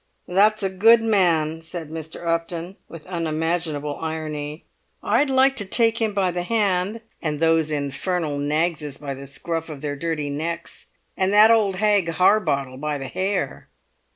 [0.27, 2.25] "That's a good man!" said Mr.
[2.25, 4.65] Upton, with unimaginable irony.
[5.03, 9.81] "I'd like to take him by the hand—and those infernal Knaggses by the scruff of
[9.81, 13.69] their dirty necks—and that old hag Harbottle by the hair!"